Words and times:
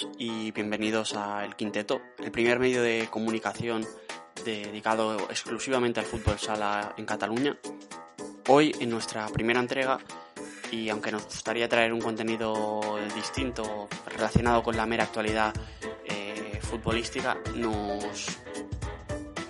todos 0.00 0.08
y 0.18 0.50
bienvenidos 0.52 1.14
a 1.14 1.44
El 1.44 1.56
Quinteto, 1.56 2.00
el 2.18 2.30
primer 2.30 2.58
medio 2.58 2.82
de 2.82 3.08
comunicación 3.10 3.86
dedicado 4.44 5.16
exclusivamente 5.30 6.00
al 6.00 6.06
fútbol 6.06 6.38
sala 6.38 6.94
en 6.96 7.04
Cataluña. 7.04 7.56
Hoy, 8.48 8.74
en 8.80 8.90
nuestra 8.90 9.26
primera 9.28 9.60
entrega, 9.60 9.98
y 10.70 10.88
aunque 10.88 11.12
nos 11.12 11.24
gustaría 11.24 11.68
traer 11.68 11.92
un 11.92 12.00
contenido 12.00 12.80
distinto 13.14 13.88
relacionado 14.06 14.62
con 14.62 14.76
la 14.76 14.86
mera 14.86 15.04
actualidad 15.04 15.52
eh, 16.04 16.58
futbolística, 16.62 17.38
nos, 17.56 18.38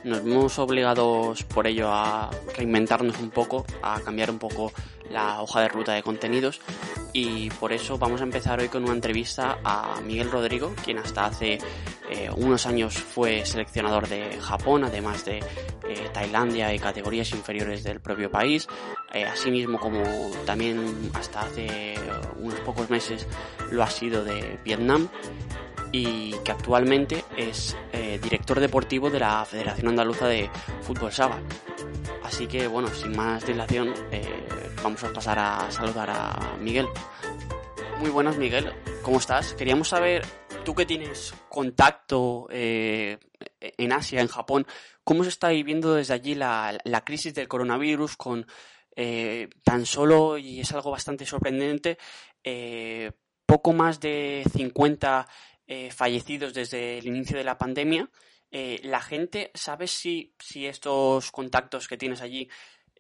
nos 0.04 0.24
vemos 0.24 0.58
obligados 0.58 1.42
por 1.44 1.66
ello 1.66 1.88
a 1.92 2.30
reinventarnos 2.56 3.18
un 3.20 3.30
poco, 3.30 3.66
a 3.82 4.00
cambiar 4.00 4.30
un 4.30 4.38
poco 4.38 4.72
la 5.10 5.42
hoja 5.42 5.60
de 5.60 5.68
ruta 5.68 5.92
de 5.92 6.02
contenidos 6.02 6.60
y 7.12 7.50
por 7.50 7.72
eso 7.72 7.98
vamos 7.98 8.20
a 8.20 8.24
empezar 8.24 8.60
hoy 8.60 8.68
con 8.68 8.84
una 8.84 8.92
entrevista 8.92 9.58
a 9.64 10.00
Miguel 10.02 10.30
Rodrigo, 10.30 10.74
quien 10.84 10.98
hasta 10.98 11.26
hace 11.26 11.58
eh, 12.10 12.30
unos 12.36 12.66
años 12.66 12.94
fue 12.94 13.44
seleccionador 13.44 14.08
de 14.08 14.38
Japón, 14.40 14.84
además 14.84 15.24
de 15.24 15.38
eh, 15.38 16.10
Tailandia 16.12 16.72
y 16.74 16.78
categorías 16.78 17.30
inferiores 17.32 17.82
del 17.82 18.00
propio 18.00 18.30
país, 18.30 18.68
eh, 19.12 19.24
asimismo 19.24 19.78
como 19.78 20.02
también 20.44 21.10
hasta 21.14 21.42
hace 21.42 21.94
unos 22.38 22.60
pocos 22.60 22.90
meses 22.90 23.26
lo 23.70 23.82
ha 23.82 23.90
sido 23.90 24.24
de 24.24 24.58
Vietnam 24.64 25.08
y 25.92 26.32
que 26.44 26.52
actualmente 26.52 27.24
es 27.36 27.76
director 28.22 28.60
deportivo 28.60 29.10
de 29.10 29.18
la 29.18 29.44
Federación 29.44 29.88
Andaluza 29.88 30.28
de 30.28 30.48
Fútbol 30.82 31.12
Saba. 31.12 31.40
Así 32.22 32.46
que 32.46 32.68
bueno, 32.68 32.88
sin 32.88 33.16
más 33.16 33.44
dilación, 33.44 33.92
vamos 34.82 35.02
a 35.04 35.12
pasar 35.12 35.38
a 35.38 35.70
saludar 35.70 36.10
a 36.10 36.56
Miguel. 36.58 36.86
Muy 37.98 38.10
buenas, 38.10 38.36
Miguel. 38.36 38.72
¿Cómo 39.02 39.18
estás? 39.18 39.52
Queríamos 39.54 39.88
saber, 39.88 40.24
tú 40.64 40.74
que 40.74 40.86
tienes 40.86 41.34
contacto 41.48 42.46
eh, 42.50 43.18
en 43.60 43.92
Asia, 43.92 44.20
en 44.20 44.28
Japón, 44.28 44.66
¿cómo 45.04 45.22
se 45.22 45.28
está 45.28 45.50
viviendo 45.50 45.94
desde 45.94 46.14
allí 46.14 46.34
la, 46.34 46.78
la 46.84 47.04
crisis 47.04 47.34
del 47.34 47.48
coronavirus 47.48 48.16
con 48.16 48.46
eh, 48.96 49.48
tan 49.62 49.84
solo, 49.86 50.38
y 50.38 50.60
es 50.60 50.72
algo 50.72 50.90
bastante 50.90 51.26
sorprendente, 51.26 51.98
eh, 52.42 53.12
poco 53.46 53.72
más 53.72 54.00
de 54.00 54.44
50 54.52 55.26
fallecidos 55.90 56.52
desde 56.52 56.98
el 56.98 57.06
inicio 57.06 57.36
de 57.38 57.44
la 57.44 57.56
pandemia? 57.56 58.10
la 58.50 59.00
gente, 59.00 59.52
¿sabes 59.54 59.92
si, 59.92 60.34
si 60.40 60.66
estos 60.66 61.30
contactos 61.30 61.86
que 61.86 61.96
tienes 61.96 62.20
allí 62.20 62.48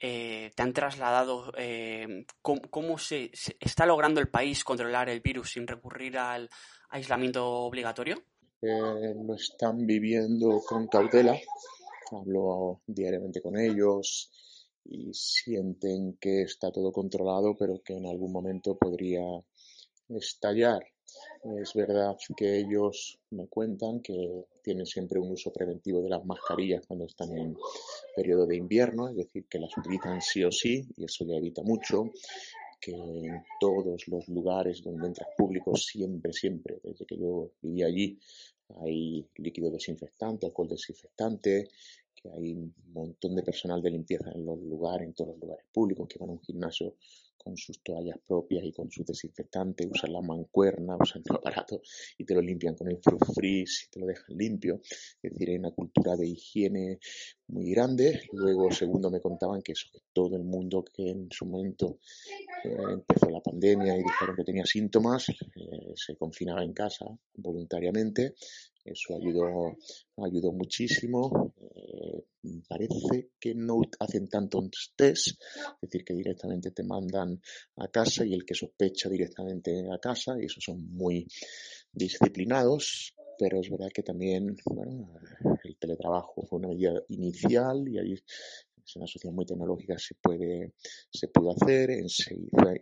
eh, 0.00 0.50
te 0.56 0.62
han 0.62 0.72
trasladado 0.72 1.52
eh, 1.58 2.24
cómo, 2.40 2.96
se, 2.98 3.30
está 3.60 3.84
logrando 3.84 4.18
el 4.20 4.28
país 4.28 4.64
controlar 4.64 5.10
el 5.10 5.20
virus 5.20 5.52
sin 5.52 5.66
recurrir 5.66 6.16
al 6.16 6.48
aislamiento 6.88 7.46
obligatorio? 7.46 8.22
Eh, 8.62 9.14
lo 9.14 9.34
están 9.34 9.86
viviendo 9.86 10.62
con 10.66 10.86
cautela. 10.86 11.38
Hablo 12.12 12.80
diariamente 12.86 13.42
con 13.42 13.58
ellos 13.58 14.30
y 14.84 15.12
sienten 15.12 16.16
que 16.18 16.42
está 16.42 16.72
todo 16.72 16.92
controlado, 16.92 17.54
pero 17.56 17.82
que 17.82 17.92
en 17.92 18.06
algún 18.06 18.32
momento 18.32 18.76
podría 18.78 19.22
estallar. 20.08 20.82
Es 21.60 21.74
verdad 21.74 22.16
que 22.36 22.58
ellos 22.58 23.18
me 23.30 23.46
cuentan 23.48 24.00
que 24.00 24.44
tienen 24.62 24.86
siempre 24.86 25.18
un 25.18 25.32
uso 25.32 25.52
preventivo 25.52 26.02
de 26.02 26.10
las 26.10 26.24
mascarillas 26.24 26.86
cuando 26.86 27.06
están 27.06 27.36
en 27.36 27.56
periodo 28.14 28.46
de 28.46 28.56
invierno, 28.56 29.08
es 29.08 29.16
decir, 29.16 29.46
que 29.48 29.58
las 29.58 29.76
utilizan 29.76 30.20
sí 30.20 30.44
o 30.44 30.52
sí 30.52 30.86
y 30.96 31.04
eso 31.04 31.24
ya 31.24 31.36
evita 31.36 31.62
mucho 31.62 32.10
que 32.80 32.92
en 32.92 33.44
todos 33.60 34.08
los 34.08 34.28
lugares 34.28 34.82
donde 34.82 35.08
entras 35.08 35.28
público 35.36 35.76
siempre, 35.76 36.32
siempre, 36.32 36.80
desde 36.82 37.04
que 37.04 37.18
yo 37.18 37.52
vivía 37.60 37.86
allí, 37.86 38.18
hay 38.80 39.26
líquido 39.36 39.70
desinfectante, 39.70 40.46
alcohol 40.46 40.68
desinfectante, 40.68 41.68
que 42.14 42.30
hay 42.30 42.52
un 42.52 42.74
montón 42.92 43.36
de 43.36 43.42
personal 43.42 43.82
de 43.82 43.90
limpieza 43.90 44.30
en 44.32 44.46
los 44.46 44.58
lugares, 44.60 45.08
en 45.08 45.14
todos 45.14 45.30
los 45.30 45.40
lugares 45.40 45.66
públicos, 45.72 46.08
que 46.08 46.18
van 46.18 46.30
a 46.30 46.32
un 46.32 46.40
gimnasio 46.40 46.94
con 47.42 47.56
sus 47.56 47.82
toallas 47.82 48.18
propias 48.26 48.64
y 48.64 48.72
con 48.72 48.90
sus 48.90 49.06
desinfectantes, 49.06 49.88
usan 49.90 50.12
la 50.12 50.20
mancuerna, 50.20 50.96
usan 51.00 51.22
el 51.28 51.36
aparato 51.36 51.80
y 52.18 52.24
te 52.24 52.34
lo 52.34 52.40
limpian 52.40 52.74
con 52.74 52.88
el 52.88 52.98
freeze 53.34 53.86
y 53.86 53.90
te 53.90 54.00
lo 54.00 54.06
dejan 54.06 54.36
limpio. 54.36 54.80
Es 55.22 55.32
decir, 55.32 55.50
hay 55.50 55.56
una 55.56 55.70
cultura 55.70 56.16
de 56.16 56.28
higiene 56.28 56.98
muy 57.48 57.70
grande. 57.70 58.22
Luego, 58.32 58.70
segundo, 58.70 59.10
me 59.10 59.20
contaban 59.20 59.62
que 59.62 59.74
todo 60.12 60.36
el 60.36 60.44
mundo 60.44 60.84
que 60.84 61.10
en 61.10 61.28
su 61.30 61.46
momento 61.46 61.98
eh, 62.64 62.76
empezó 62.92 63.30
la 63.30 63.40
pandemia 63.40 63.96
y 63.96 64.02
dijeron 64.02 64.36
que 64.36 64.44
tenía 64.44 64.64
síntomas, 64.64 65.28
eh, 65.28 65.92
se 65.94 66.16
confinaba 66.16 66.62
en 66.62 66.72
casa 66.72 67.06
voluntariamente. 67.34 68.34
Eso 68.84 69.16
ayudó, 69.16 69.76
ayudó 70.16 70.52
muchísimo. 70.52 71.54
Eh, 71.60 72.24
parece 72.68 73.30
que 73.38 73.54
no 73.54 73.80
hacen 73.98 74.28
tantos 74.28 74.92
test, 74.96 75.28
es 75.28 75.80
decir, 75.80 76.04
que 76.04 76.14
directamente 76.14 76.70
te 76.70 76.82
mandan 76.82 77.40
a 77.76 77.88
casa 77.88 78.24
y 78.24 78.32
el 78.32 78.44
que 78.44 78.54
sospecha 78.54 79.08
directamente 79.08 79.86
a 79.92 79.98
casa, 79.98 80.36
y 80.40 80.46
esos 80.46 80.64
son 80.64 80.90
muy 80.94 81.26
disciplinados, 81.92 83.14
pero 83.38 83.60
es 83.60 83.70
verdad 83.70 83.88
que 83.92 84.02
también 84.02 84.56
bueno, 84.64 85.14
el 85.64 85.76
teletrabajo 85.76 86.42
fue 86.42 86.58
una 86.58 86.68
medida 86.68 86.92
inicial 87.08 87.88
y 87.88 87.98
ahí 87.98 88.12
es 88.12 88.96
una 88.96 89.06
sociedad 89.06 89.32
muy 89.32 89.46
tecnológica 89.46 89.96
se 89.98 90.14
puede 90.20 90.74
se 91.10 91.28
pudo 91.28 91.52
hacer 91.52 91.90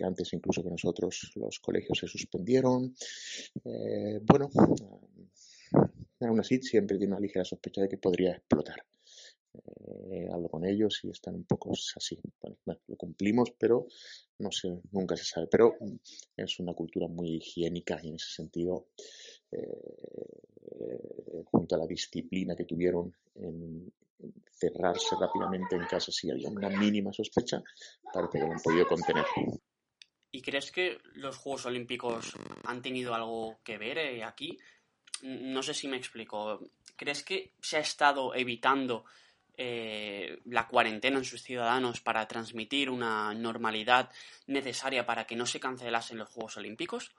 antes 0.05 0.33
incluso 0.33 0.63
que 0.63 0.71
nosotros 0.71 1.31
los 1.37 1.59
colegios 1.61 1.99
se 1.99 2.09
suspendieron 2.09 2.95
eh, 3.65 4.21
bueno 4.23 4.49
aún 6.21 6.41
así 6.41 6.61
siempre 6.63 6.99
tiene 6.99 7.13
una 7.13 7.21
ligera 7.21 7.45
sospecha 7.45 7.83
de 7.83 7.89
que 7.89 7.99
podría 7.99 8.33
explotar 8.33 8.85
eh, 9.55 10.29
hablo 10.33 10.49
con 10.49 10.65
ellos 10.65 11.01
y 11.05 11.11
están 11.11 11.35
un 11.35 11.45
poco 11.45 11.73
así. 11.73 12.19
Bueno, 12.41 12.81
lo 12.87 12.97
cumplimos, 12.97 13.53
pero 13.59 13.87
no 14.39 14.51
sé, 14.51 14.81
nunca 14.93 15.17
se 15.17 15.25
sabe. 15.25 15.47
Pero 15.51 15.77
es 16.37 16.59
una 16.61 16.75
cultura 16.75 17.09
muy 17.09 17.37
higiénica 17.37 17.99
y 18.03 18.09
en 18.09 18.17
ese 18.17 18.31
sentido, 18.31 18.89
eh, 19.51 21.45
junto 21.47 21.75
a 21.75 21.79
la 21.79 21.87
disciplina 21.87 22.55
que 22.55 22.65
tuvieron 22.65 23.15
en 23.37 23.93
cerrarse 24.51 25.15
rápidamente 25.19 25.77
en 25.77 25.87
casa 25.87 26.11
si 26.11 26.31
había 26.31 26.49
una 26.49 26.69
mínima 26.69 27.13
sospecha, 27.13 27.63
parece 28.13 28.39
que 28.39 28.47
lo 28.47 28.53
han 28.53 28.61
podido 28.61 28.87
contener. 28.87 29.25
¿Y 30.31 30.43
crees 30.43 30.71
que 30.71 30.99
los 31.15 31.37
Juegos 31.37 31.67
Olímpicos 31.67 32.35
han 32.65 32.83
tenido 32.83 33.15
algo 33.15 33.61
que 33.65 33.79
ver 33.79 33.99
eh, 33.99 34.25
aquí? 34.25 34.59
No 35.23 35.63
sé 35.63 35.75
si 35.75 35.89
me 35.89 35.97
explico. 35.97 36.61
¿Crees 36.97 37.23
que 37.23 37.53
se 37.61 37.77
ha 37.77 37.81
estado 37.81 38.35
evitando 38.35 39.05
eh, 39.57 40.39
la 40.47 40.69
cuarentena 40.69 41.19
en 41.19 41.25
sus 41.25 41.43
ciudadanos 41.43 42.01
para 42.01 42.27
transmitir 42.29 42.91
una 42.91 43.35
normalidad 43.35 44.11
necesaria 44.47 45.05
para 45.05 45.27
que 45.27 45.37
no 45.37 45.47
se 45.47 45.61
cancelasen 45.61 46.19
los 46.19 46.29
Juegos 46.29 46.57
Olímpicos? 46.57 47.13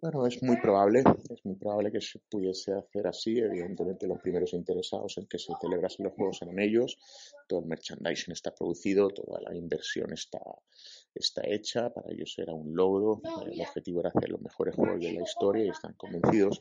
Bueno, 0.00 0.26
es 0.26 0.42
muy 0.42 0.56
probable, 0.56 1.02
es 1.28 1.44
muy 1.44 1.56
probable 1.56 1.92
que 1.92 2.00
se 2.00 2.20
pudiese 2.20 2.72
hacer 2.72 3.06
así. 3.06 3.38
Evidentemente, 3.38 4.06
los 4.06 4.18
primeros 4.20 4.54
interesados 4.54 5.18
en 5.18 5.26
que 5.26 5.38
se 5.38 5.52
celebrasen 5.60 6.04
los 6.06 6.14
juegos 6.14 6.40
eran 6.40 6.58
ellos. 6.58 6.96
Todo 7.46 7.60
el 7.60 7.66
merchandising 7.66 8.32
está 8.32 8.54
producido, 8.54 9.10
toda 9.10 9.40
la 9.42 9.54
inversión 9.54 10.10
está, 10.14 10.40
está 11.14 11.42
hecha. 11.46 11.90
Para 11.92 12.10
ellos 12.12 12.34
era 12.38 12.52
un 12.54 12.74
logro. 12.74 13.20
El 13.46 13.60
objetivo 13.60 14.00
era 14.00 14.10
hacer 14.10 14.30
los 14.30 14.40
mejores 14.40 14.74
juegos 14.74 15.00
de 15.00 15.12
la 15.12 15.22
historia 15.22 15.64
y 15.64 15.68
están 15.68 15.94
convencidos. 15.94 16.60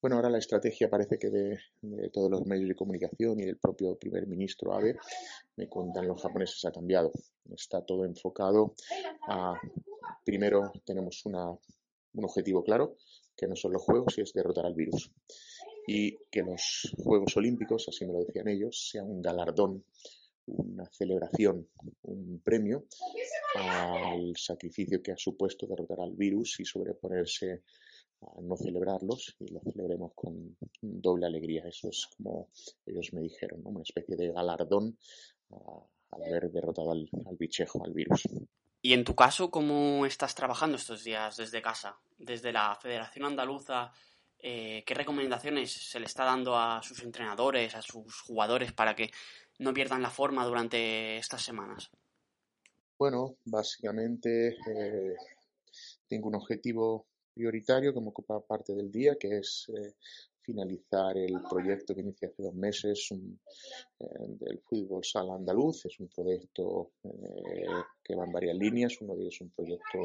Bueno, 0.00 0.16
ahora 0.16 0.30
la 0.30 0.38
estrategia 0.38 0.88
parece 0.88 1.18
que 1.18 1.30
de, 1.30 1.58
de 1.82 2.10
todos 2.10 2.30
los 2.30 2.46
medios 2.46 2.68
de 2.68 2.74
comunicación 2.74 3.40
y 3.40 3.44
del 3.44 3.58
propio 3.58 3.98
primer 3.98 4.26
ministro 4.26 4.72
Abe, 4.72 4.96
me 5.56 5.68
cuentan 5.68 6.06
los 6.06 6.20
japoneses, 6.22 6.64
ha 6.64 6.72
cambiado. 6.72 7.12
Está 7.54 7.84
todo 7.84 8.04
enfocado 8.04 8.74
a, 9.28 9.54
primero 10.24 10.72
tenemos 10.84 11.26
una 11.26 11.54
un 12.14 12.24
objetivo 12.24 12.62
claro, 12.62 12.96
que 13.36 13.46
no 13.46 13.56
son 13.56 13.72
los 13.72 13.82
juegos, 13.82 14.18
y 14.18 14.22
es 14.22 14.32
derrotar 14.32 14.66
al 14.66 14.74
virus. 14.74 15.10
y 15.86 16.16
que 16.30 16.42
los 16.42 16.94
Juegos 17.02 17.36
Olímpicos, 17.36 17.88
así 17.88 18.04
me 18.04 18.12
lo 18.12 18.20
decían 18.20 18.48
ellos, 18.48 18.90
sean 18.90 19.10
un 19.10 19.22
galardón, 19.22 19.84
una 20.46 20.86
celebración, 20.90 21.68
un 22.02 22.40
premio 22.42 22.86
al 23.56 24.36
sacrificio 24.36 25.02
que 25.02 25.12
ha 25.12 25.16
supuesto 25.16 25.66
derrotar 25.66 26.00
al 26.00 26.12
virus 26.12 26.60
y 26.60 26.64
sobreponerse 26.64 27.62
a 28.22 28.40
no 28.42 28.56
celebrarlos 28.56 29.36
y 29.40 29.52
lo 29.52 29.60
celebremos 29.60 30.12
con 30.14 30.56
doble 30.80 31.26
alegría. 31.26 31.64
Eso 31.66 31.88
es 31.88 32.08
como 32.16 32.50
ellos 32.86 33.12
me 33.12 33.22
dijeron, 33.22 33.60
una 33.64 33.82
especie 33.82 34.16
de 34.16 34.32
galardón 34.32 34.96
al 35.50 36.22
haber 36.22 36.50
derrotado 36.50 36.92
al, 36.92 37.08
al 37.26 37.36
bichejo, 37.36 37.84
al 37.84 37.92
virus. 37.92 38.22
Y 38.82 38.94
en 38.94 39.04
tu 39.04 39.14
caso, 39.14 39.50
¿cómo 39.50 40.06
estás 40.06 40.34
trabajando 40.34 40.76
estos 40.76 41.04
días 41.04 41.36
desde 41.36 41.60
casa? 41.60 41.98
Desde 42.16 42.52
la 42.52 42.74
Federación 42.74 43.26
Andaluza, 43.26 43.92
eh, 44.38 44.82
¿qué 44.86 44.94
recomendaciones 44.94 45.70
se 45.70 46.00
le 46.00 46.06
está 46.06 46.24
dando 46.24 46.56
a 46.56 46.82
sus 46.82 47.02
entrenadores, 47.02 47.74
a 47.74 47.82
sus 47.82 48.20
jugadores 48.22 48.72
para 48.72 48.96
que 48.96 49.10
no 49.60 49.74
pierdan 49.74 50.02
la 50.02 50.10
forma 50.10 50.44
durante 50.44 51.18
estas 51.18 51.42
semanas? 51.42 51.90
Bueno, 52.98 53.36
básicamente 53.44 54.48
eh, 54.48 55.16
tengo 56.08 56.28
un 56.28 56.34
objetivo 56.34 57.06
prioritario 57.34 57.94
que 57.94 58.00
me 58.00 58.08
ocupa 58.08 58.40
parte 58.40 58.74
del 58.74 58.90
día, 58.90 59.16
que 59.16 59.38
es 59.38 59.70
eh, 59.74 59.94
finalizar 60.42 61.16
el 61.16 61.42
proyecto 61.48 61.94
que 61.94 62.00
inicié 62.00 62.28
hace 62.28 62.42
dos 62.42 62.54
meses 62.54 63.08
eh, 63.12 64.06
del 64.40 64.60
fútbol 64.60 65.04
sala 65.04 65.34
andaluz. 65.34 65.84
Es 65.86 66.00
un 66.00 66.08
proyecto 66.08 66.92
que 68.02 68.14
va 68.14 68.24
en 68.24 68.32
varias 68.32 68.56
líneas. 68.56 69.00
Uno 69.00 69.14
de 69.14 69.22
ellos 69.22 69.34
es 69.34 69.40
un 69.42 69.50
proyecto 69.50 69.98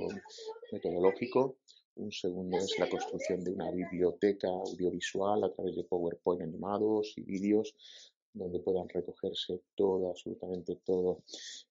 metodológico. 0.71 1.57
Un 1.95 2.11
segundo 2.11 2.57
es 2.57 2.77
la 2.77 2.89
construcción 2.89 3.41
de 3.41 3.51
una 3.51 3.71
biblioteca 3.71 4.49
audiovisual 4.49 5.45
a 5.45 5.49
través 5.49 5.77
de 5.77 5.85
PowerPoint 5.85 6.41
animados 6.41 7.13
y 7.15 7.21
vídeos 7.23 7.73
donde 8.35 8.59
puedan 8.59 8.87
recogerse 8.89 9.61
todo, 9.75 10.09
absolutamente 10.09 10.75
todo 10.85 11.23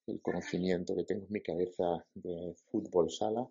el 0.06 0.20
conocimiento 0.20 0.96
que 0.96 1.04
tengo 1.04 1.26
en 1.26 1.32
mi 1.32 1.40
cabeza 1.40 2.04
de 2.14 2.54
fútbol 2.70 3.10
sala 3.10 3.46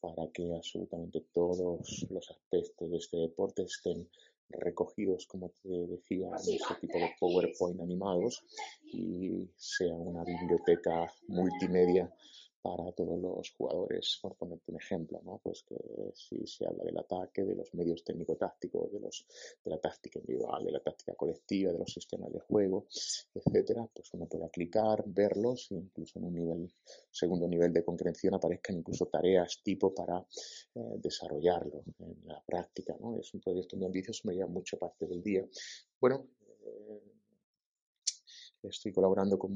para 0.00 0.30
que 0.32 0.54
absolutamente 0.54 1.24
todos 1.32 2.06
los 2.10 2.30
aspectos 2.30 2.90
de 2.90 2.96
este 2.96 3.16
deporte 3.16 3.62
estén 3.62 4.08
recogidos, 4.50 5.26
como 5.26 5.50
te 5.62 5.68
decía, 5.68 6.28
en 6.28 6.34
este 6.54 6.74
tipo 6.80 6.98
de 6.98 7.10
PowerPoint 7.18 7.80
animados 7.80 8.44
y 8.92 9.48
sea 9.56 9.94
una 9.94 10.22
biblioteca 10.24 11.12
multimedia 11.28 12.12
para 12.64 12.90
todos 12.92 13.20
los 13.20 13.50
jugadores, 13.50 14.18
por 14.22 14.36
ponerte 14.36 14.72
un 14.72 14.80
ejemplo, 14.80 15.20
¿no? 15.22 15.38
Pues 15.42 15.64
que 15.64 15.76
si 16.14 16.46
se 16.46 16.66
habla 16.66 16.82
del 16.82 16.96
ataque, 16.96 17.44
de 17.44 17.54
los 17.54 17.74
medios 17.74 18.02
técnico-tácticos, 18.02 18.90
de 18.90 19.00
los, 19.00 19.26
de 19.62 19.70
la 19.70 19.78
táctica 19.78 20.18
individual, 20.18 20.64
de 20.64 20.72
la 20.72 20.80
táctica 20.80 21.14
colectiva, 21.14 21.72
de 21.72 21.78
los 21.78 21.92
sistemas 21.92 22.32
de 22.32 22.40
juego, 22.40 22.86
etcétera, 23.34 23.86
pues 23.94 24.08
uno 24.14 24.26
puede 24.26 24.48
clicar, 24.48 25.04
verlos, 25.06 25.72
e 25.72 25.74
incluso 25.74 26.18
en 26.18 26.24
un 26.24 26.34
nivel, 26.34 26.72
segundo 27.10 27.46
nivel 27.46 27.70
de 27.70 27.84
concreción 27.84 28.32
aparezcan 28.32 28.78
incluso 28.78 29.08
tareas 29.08 29.60
tipo 29.62 29.94
para 29.94 30.26
eh, 30.74 30.80
desarrollarlo 30.96 31.84
en 31.98 32.16
la 32.24 32.42
práctica, 32.46 32.96
¿no? 32.98 33.18
Es 33.18 33.34
un 33.34 33.40
proyecto 33.40 33.76
muy 33.76 33.84
ambicioso, 33.84 34.22
me 34.24 34.36
lleva 34.36 34.48
mucha 34.48 34.78
parte 34.78 35.06
del 35.06 35.22
día. 35.22 35.46
Bueno, 36.00 36.28
eh, 36.64 37.02
estoy 38.62 38.90
colaborando 38.90 39.38
con 39.38 39.52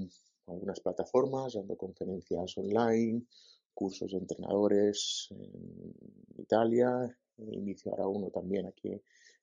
algunas 0.49 0.81
plataformas, 0.81 1.55
dando 1.55 1.77
conferencias 1.77 2.57
online, 2.59 3.23
cursos 3.75 4.11
de 4.11 4.19
entrenadores 4.19 5.29
en 5.31 5.95
Italia, 6.37 7.17
inicio 7.39 7.93
ahora 7.93 8.09
uno 8.09 8.31
también 8.31 8.67
aquí 8.67 9.01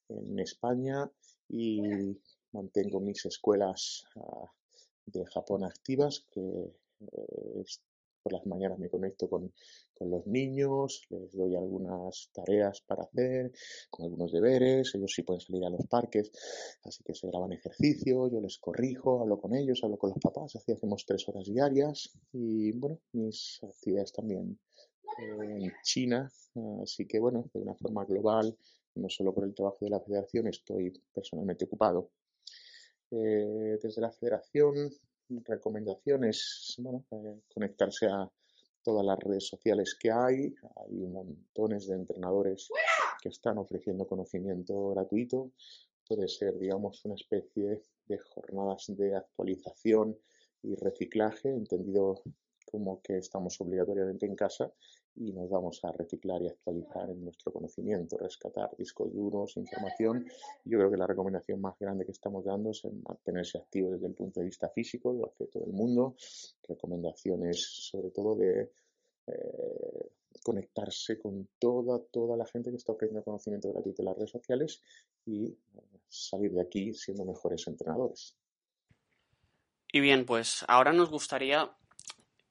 en 0.10 0.40
España 0.40 1.10
y 1.48 2.18
mantengo 2.52 3.00
mis 3.00 3.26
escuelas 3.26 4.06
ah, 4.18 4.52
de 5.06 5.26
Japón 5.26 5.64
activas 5.64 6.26
que 6.32 6.42
eh, 6.42 7.64
por 8.22 8.34
las 8.34 8.46
mañanas 8.46 8.80
me 8.80 8.90
conecto 8.90 9.30
con, 9.30 9.54
los 10.02 10.28
niños, 10.28 11.06
les 11.10 11.32
doy 11.32 11.56
algunas 11.56 12.30
tareas 12.34 12.82
para 12.82 13.04
hacer, 13.04 13.52
con 13.90 14.06
algunos 14.06 14.32
deberes, 14.32 14.94
ellos 14.96 15.14
sí 15.14 15.24
pueden 15.24 15.42
salir 15.42 15.64
a 15.66 15.70
los 15.70 15.86
parques, 15.88 16.32
así 16.84 17.04
que 17.04 17.14
se 17.14 17.28
graban 17.28 17.54
ejercicios, 17.54 18.32
yo 18.32 18.42
les 18.42 18.58
corrijo, 18.58 19.22
hablo 19.22 19.40
con 19.40 19.56
ellos, 19.56 19.80
hablo 19.84 19.98
con 19.98 20.10
los 20.10 20.20
papás, 20.20 20.56
así 20.56 20.72
hacemos 20.72 21.06
tres 21.06 21.28
horas 21.30 21.46
diarias 21.46 22.12
y 22.34 22.72
bueno, 22.78 23.00
mis 23.14 23.60
actividades 23.64 24.12
también 24.12 24.60
en 25.18 25.72
China, 25.84 26.30
así 26.84 27.08
que 27.08 27.20
bueno, 27.20 27.50
de 27.54 27.62
una 27.62 27.76
forma 27.76 28.04
global, 28.06 28.58
no 28.96 29.10
solo 29.10 29.34
por 29.34 29.46
el 29.46 29.54
trabajo 29.54 29.78
de 29.82 29.90
la 29.92 30.00
federación, 30.02 30.48
estoy 30.48 30.92
personalmente 31.14 31.66
ocupado. 31.66 32.12
Eh, 33.12 33.78
desde 33.82 34.02
la 34.02 34.12
federación 34.12 34.90
recomendaciones, 35.30 36.76
bueno, 36.78 37.06
eh, 37.12 37.42
conectarse 37.54 38.08
a 38.08 38.30
todas 38.86 39.06
las 39.06 39.20
redes 39.20 39.48
sociales 39.48 39.98
que 40.00 40.12
hay. 40.12 40.56
Hay 40.78 41.08
montones 41.08 41.88
de 41.88 41.96
entrenadores 41.96 42.70
que 43.22 43.30
están 43.30 43.58
ofreciendo 43.58 44.08
conocimiento 44.08 44.90
gratuito. 44.90 45.52
Puede 46.08 46.28
ser, 46.30 46.58
digamos, 46.60 47.04
una 47.04 47.16
especie 47.16 47.82
de 48.08 48.18
jornadas 48.20 48.86
de 48.90 49.16
actualización 49.16 50.16
y 50.62 50.76
reciclaje, 50.76 51.50
entendido 51.50 52.22
como 52.72 53.02
que 53.02 53.18
estamos 53.18 53.60
obligatoriamente 53.60 54.28
en 54.28 54.36
casa 54.36 54.72
y 55.18 55.32
nos 55.32 55.50
vamos 55.50 55.84
a 55.84 55.92
reciclar 55.92 56.42
y 56.42 56.48
actualizar 56.48 57.10
en 57.10 57.24
nuestro 57.24 57.52
conocimiento, 57.52 58.18
rescatar 58.18 58.76
discos 58.78 59.14
duros, 59.14 59.56
información. 59.58 60.26
Yo 60.66 60.78
creo 60.78 60.92
que 60.92 60.98
la 60.98 61.08
recomendación 61.08 61.62
más 61.62 61.78
grande 61.80 62.06
que 62.06 62.12
estamos 62.12 62.44
dando 62.46 62.72
es 62.72 62.84
mantenerse 63.08 63.58
activo 63.58 63.92
desde 63.92 64.08
el 64.08 64.14
punto 64.14 64.40
de 64.40 64.48
vista 64.48 64.70
físico, 64.70 65.14
lo 65.14 65.28
hace 65.28 65.48
todo 65.48 65.66
el 65.66 65.74
mundo. 65.74 66.16
Recomendaciones 66.68 67.62
sobre 67.62 68.12
todo 68.12 68.36
de 68.36 68.72
eh, 69.28 70.10
conectarse 70.44 71.18
con 71.20 71.48
toda, 71.60 72.00
toda 72.12 72.36
la 72.36 72.46
gente 72.46 72.70
que 72.70 72.78
está 72.78 72.92
ofreciendo 72.92 73.24
conocimiento 73.24 73.72
gratuito 73.72 74.02
en 74.02 74.06
las 74.06 74.16
redes 74.16 74.32
sociales 74.32 74.82
y 75.26 75.46
eh, 75.46 75.58
salir 76.10 76.52
de 76.52 76.62
aquí 76.62 76.94
siendo 76.94 77.26
mejores 77.26 77.66
entrenadores. 77.68 78.36
Y 79.92 80.02
bien, 80.02 80.26
pues 80.26 80.66
ahora 80.68 80.92
nos 80.92 81.10
gustaría 81.10 81.74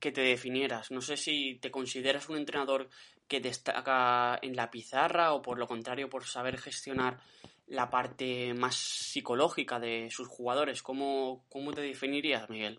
que 0.05 0.13
te 0.13 0.21
definieras. 0.21 0.91
No 0.91 1.01
sé 1.01 1.17
si 1.17 1.59
te 1.63 1.71
consideras 1.71 2.29
un 2.29 2.37
entrenador 2.37 2.91
que 3.27 3.41
destaca 3.41 4.39
en 4.43 4.55
la 4.55 4.71
pizarra 4.71 5.33
o 5.33 5.41
por 5.41 5.59
lo 5.59 5.67
contrario 5.67 6.11
por 6.11 6.27
saber 6.27 6.59
gestionar 6.59 7.23
la 7.69 7.89
parte 7.89 8.53
más 8.53 8.77
psicológica 8.77 9.81
de 9.81 10.09
sus 10.11 10.29
jugadores. 10.29 10.83
¿Cómo, 10.83 11.47
cómo 11.49 11.73
te 11.73 11.81
definirías, 11.81 12.51
Miguel? 12.51 12.79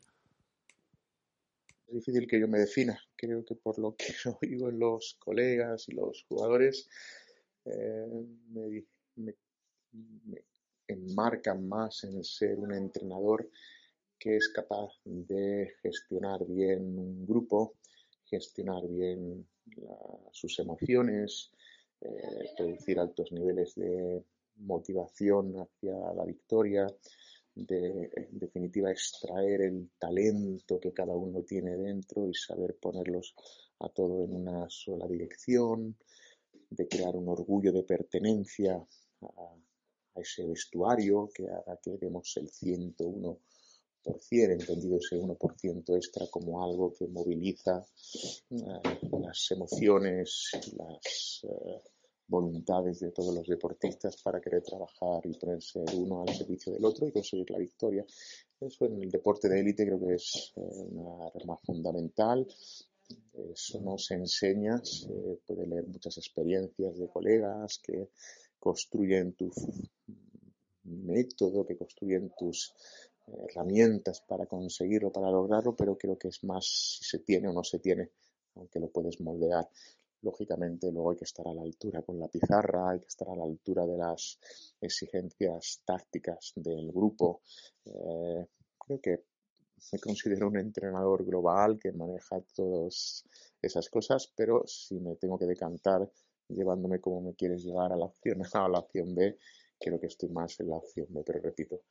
Es 1.88 1.96
difícil 1.96 2.28
que 2.28 2.40
yo 2.40 2.48
me 2.48 2.60
defina. 2.60 2.96
Creo 3.16 3.44
que 3.44 3.56
por 3.56 3.80
lo 3.80 3.96
que 3.96 4.14
oigo 4.44 4.70
en 4.70 4.78
los 4.78 5.16
colegas 5.18 5.90
y 5.90 5.96
los 5.96 6.26
jugadores, 6.30 6.88
eh, 7.66 8.06
me, 8.50 8.84
me, 9.16 9.34
me 9.94 10.44
enmarcan 10.88 11.68
más 11.68 12.04
en 12.04 12.24
ser 12.24 12.60
un 12.60 12.72
entrenador 12.72 13.50
que 14.20 14.38
es 14.38 14.50
capaz 14.50 14.92
de 15.04 15.74
gestionar 15.82 16.46
bien 16.46 16.98
un 16.98 17.26
grupo, 17.26 17.76
gestionar 18.26 18.88
bien 18.88 19.46
sus 20.32 20.60
emociones, 20.60 21.52
eh, 22.02 22.52
producir 22.58 23.00
altos 23.00 23.32
niveles 23.32 23.76
de 23.76 24.24
motivación 24.58 25.56
hacia 25.60 26.14
la 26.14 26.26
victoria, 26.26 26.88
de 27.56 28.12
en 28.16 28.40
definitiva 28.40 28.92
extraer 28.92 29.62
el 29.62 29.90
talento 29.98 30.80
que 30.80 30.92
cada 30.92 31.16
uno 31.16 31.42
tiene 31.44 31.78
dentro 31.78 32.28
y 32.28 32.34
saber 32.34 32.76
ponerlos 32.76 33.34
a 33.80 33.90
todo 33.90 34.26
en 34.26 34.36
una 34.36 34.70
sola 34.70 35.08
dirección, 35.08 35.96
de 36.70 36.88
crear 36.88 37.16
un 37.16 37.30
orgullo 37.30 37.72
de 37.72 37.84
pertenencia 37.84 38.76
a, 38.76 39.26
a 40.16 40.20
ese 40.20 40.46
vestuario 40.46 41.30
que 41.34 41.48
haga 41.48 41.78
que 41.82 41.98
demos 41.98 42.36
el 42.38 42.50
101 42.50 43.40
entendido 44.32 44.98
ese 44.98 45.18
1% 45.18 45.96
extra 45.96 46.28
como 46.28 46.64
algo 46.64 46.94
que 46.94 47.08
moviliza 47.08 47.86
eh, 48.50 48.58
las 49.20 49.52
emociones, 49.52 50.52
las 50.78 51.42
eh, 51.44 51.82
voluntades 52.28 53.00
de 53.00 53.12
todos 53.12 53.34
los 53.36 53.48
deportistas 53.48 54.22
para 54.22 54.42
querer 54.42 54.64
trabajar 54.64 55.22
y 55.26 55.38
ponerse 55.38 55.84
uno 55.96 56.24
al 56.24 56.36
servicio 56.36 56.74
del 56.74 56.86
otro 56.86 57.08
y 57.08 57.12
conseguir 57.12 57.50
la 57.52 57.60
victoria. 57.60 58.06
Eso 58.60 58.86
en 58.86 59.04
el 59.04 59.12
deporte 59.12 59.48
de 59.50 59.60
élite 59.60 59.86
creo 59.86 60.00
que 60.00 60.16
es 60.16 60.54
eh, 60.56 60.62
una 60.62 61.28
arma 61.34 61.58
fundamental. 61.58 62.48
Eso 63.54 63.80
no 63.82 64.00
se 64.00 64.16
enseña, 64.16 64.84
se 64.84 65.40
puede 65.46 65.68
leer 65.68 65.88
muchas 65.88 66.18
experiencias 66.18 66.98
de 66.98 67.08
colegas 67.08 67.80
que 67.84 68.10
construyen 68.58 69.34
tu 69.34 69.52
método, 70.84 71.66
que 71.66 71.78
construyen 71.78 72.32
tus 72.36 72.74
herramientas 73.28 74.22
para 74.22 74.46
conseguirlo, 74.46 75.12
para 75.12 75.32
lograrlo, 75.32 75.76
pero 75.76 75.98
creo 75.98 76.18
que 76.18 76.30
es 76.30 76.44
más 76.44 76.66
si 76.66 77.04
se 77.04 77.20
tiene 77.20 77.48
o 77.48 77.54
no 77.54 77.64
se 77.64 77.80
tiene, 77.80 78.12
aunque 78.56 78.80
lo 78.80 78.90
puedes 78.90 79.20
moldear. 79.22 79.68
lógicamente 80.22 80.92
luego 80.92 81.12
hay 81.12 81.18
que 81.18 81.26
estar 81.26 81.48
a 81.48 81.54
la 81.54 81.62
altura 81.62 82.02
con 82.02 82.20
la 82.20 82.28
pizarra, 82.28 82.90
hay 82.90 83.00
que 83.00 83.08
estar 83.08 83.30
a 83.30 83.36
la 83.36 83.44
altura 83.44 83.86
de 83.86 83.98
las 83.98 84.40
exigencias 84.82 85.82
tácticas 85.86 86.54
del 86.56 86.92
grupo. 86.92 87.42
Eh, 87.86 88.48
creo 88.80 89.00
que 89.00 89.24
me 89.92 90.00
considero 90.00 90.48
un 90.48 90.58
entrenador 90.58 91.24
global 91.24 91.78
que 91.78 91.92
maneja 91.92 92.42
todas 92.56 93.24
esas 93.62 93.90
cosas, 93.90 94.32
pero 94.36 94.66
si 94.66 95.00
me 95.00 95.16
tengo 95.16 95.38
que 95.38 95.46
decantar 95.46 96.10
llevándome 96.48 97.00
como 97.00 97.22
me 97.22 97.36
quieres 97.36 97.64
llevar 97.64 97.92
a 97.92 97.98
la 97.98 98.06
opción 98.06 98.42
A 98.54 98.66
o 98.66 98.70
la 98.70 98.80
opción 98.80 99.14
B, 99.14 99.38
creo 99.80 100.00
que 100.00 100.08
estoy 100.08 100.30
más 100.30 100.60
en 100.60 100.70
la 100.70 100.78
opción 100.78 101.08
B, 101.10 101.24
pero 101.26 101.40
repito, 101.42 101.82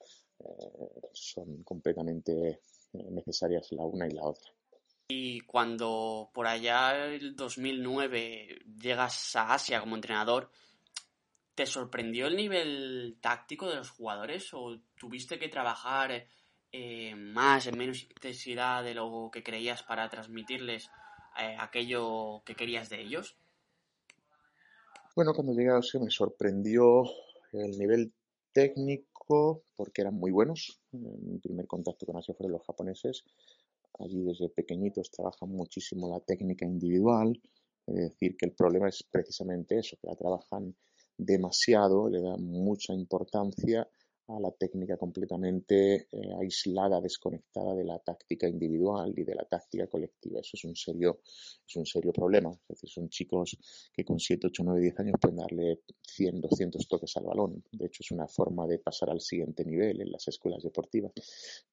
eh, 0.40 1.08
son 1.12 1.62
completamente 1.62 2.60
eh, 2.92 3.10
necesarias 3.10 3.72
la 3.72 3.84
una 3.84 4.06
y 4.06 4.10
la 4.10 4.24
otra. 4.24 4.50
Y 5.08 5.40
cuando 5.40 6.30
por 6.32 6.46
allá 6.46 7.06
el 7.06 7.36
2009 7.36 8.60
llegas 8.80 9.36
a 9.36 9.52
Asia 9.52 9.80
como 9.80 9.96
entrenador, 9.96 10.50
¿te 11.54 11.66
sorprendió 11.66 12.26
el 12.26 12.36
nivel 12.36 13.18
táctico 13.20 13.68
de 13.68 13.76
los 13.76 13.90
jugadores 13.90 14.48
o 14.54 14.78
tuviste 14.96 15.38
que 15.38 15.48
trabajar 15.48 16.26
eh, 16.72 17.14
más, 17.14 17.66
en 17.66 17.78
menos 17.78 18.02
intensidad 18.02 18.82
de 18.82 18.94
lo 18.94 19.30
que 19.32 19.42
creías 19.42 19.82
para 19.82 20.08
transmitirles 20.08 20.90
eh, 21.38 21.56
aquello 21.58 22.42
que 22.44 22.56
querías 22.56 22.88
de 22.88 23.02
ellos? 23.02 23.36
Bueno, 25.14 25.32
cuando 25.32 25.52
llegué 25.52 25.70
a 25.70 25.78
Asia 25.78 26.00
me 26.00 26.10
sorprendió 26.10 27.04
el 27.54 27.78
nivel 27.78 28.12
técnico 28.52 29.64
porque 29.76 30.02
eran 30.02 30.14
muy 30.14 30.30
buenos. 30.30 30.80
Mi 30.92 31.38
primer 31.38 31.66
contacto 31.66 32.06
con 32.06 32.16
Asia 32.16 32.34
fueron 32.34 32.52
los 32.52 32.66
japoneses 32.66 33.24
Allí 33.98 34.24
desde 34.24 34.48
pequeñitos 34.48 35.10
trabajan 35.10 35.50
muchísimo 35.50 36.08
la 36.08 36.20
técnica 36.20 36.66
individual, 36.66 37.40
es 37.86 37.94
decir, 37.94 38.36
que 38.36 38.46
el 38.46 38.52
problema 38.52 38.88
es 38.88 39.04
precisamente 39.04 39.78
eso, 39.78 39.96
que 40.00 40.08
la 40.08 40.16
trabajan 40.16 40.74
demasiado, 41.16 42.08
le 42.08 42.20
dan 42.20 42.42
mucha 42.42 42.92
importancia 42.92 43.88
a 44.28 44.40
la 44.40 44.50
técnica 44.52 44.96
completamente 44.96 46.08
eh, 46.10 46.32
aislada, 46.40 47.00
desconectada 47.00 47.74
de 47.74 47.84
la 47.84 47.98
táctica 47.98 48.48
individual 48.48 49.12
y 49.16 49.24
de 49.24 49.34
la 49.34 49.44
táctica 49.44 49.86
colectiva. 49.86 50.40
Eso 50.40 50.52
es 50.54 50.64
un 50.64 50.74
serio, 50.74 51.20
es 51.66 51.76
un 51.76 51.84
serio 51.84 52.12
problema. 52.12 52.50
Es 52.50 52.68
decir, 52.68 52.90
son 52.90 53.08
chicos 53.08 53.58
que 53.92 54.04
con 54.04 54.18
7, 54.18 54.46
8, 54.46 54.62
9, 54.64 54.80
10 54.80 55.00
años 55.00 55.16
pueden 55.20 55.36
darle 55.36 55.80
100, 56.02 56.40
200 56.40 56.88
toques 56.88 57.16
al 57.16 57.24
balón. 57.24 57.62
De 57.72 57.86
hecho, 57.86 58.02
es 58.02 58.10
una 58.10 58.26
forma 58.26 58.66
de 58.66 58.78
pasar 58.78 59.10
al 59.10 59.20
siguiente 59.20 59.64
nivel 59.64 60.00
en 60.00 60.10
las 60.10 60.26
escuelas 60.28 60.62
deportivas, 60.62 61.12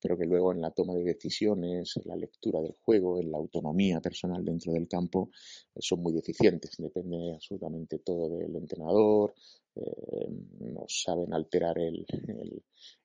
pero 0.01 0.17
que 0.17 0.25
luego 0.25 0.51
en 0.51 0.61
la 0.61 0.71
toma 0.71 0.93
de 0.95 1.03
decisiones, 1.03 1.95
en 1.97 2.03
la 2.05 2.15
lectura 2.15 2.61
del 2.61 2.75
juego, 2.81 3.19
en 3.19 3.31
la 3.31 3.37
autonomía 3.37 4.01
personal 4.01 4.43
dentro 4.43 4.73
del 4.73 4.87
campo, 4.87 5.29
eh, 5.73 5.79
son 5.79 6.01
muy 6.01 6.13
deficientes. 6.13 6.75
Depende 6.77 7.33
absolutamente 7.33 7.99
todo 7.99 8.37
del 8.37 8.55
entrenador, 8.55 9.33
eh, 9.75 10.27
no 10.59 10.85
saben 10.87 11.33
alterar 11.33 11.77
el, 11.79 12.05